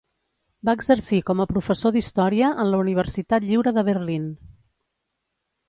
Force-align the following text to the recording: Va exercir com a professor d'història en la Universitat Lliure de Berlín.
Va 0.69 0.73
exercir 0.79 1.19
com 1.27 1.43
a 1.43 1.47
professor 1.51 1.93
d'història 1.97 2.49
en 2.65 2.71
la 2.71 2.81
Universitat 2.85 3.47
Lliure 3.51 3.77
de 3.79 3.87
Berlín. 3.93 4.27